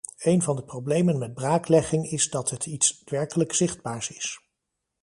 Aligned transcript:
Een 0.17 0.41
van 0.41 0.55
de 0.55 0.63
problemen 0.63 1.17
met 1.17 1.33
braaklegging 1.33 2.09
is 2.11 2.29
dat 2.29 2.49
het 2.49 2.65
iets 2.65 3.01
werkelijk 3.05 3.53
zichtbaars 3.53 4.09
is. 4.09 4.39